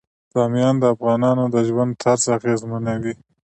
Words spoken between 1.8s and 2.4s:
طرز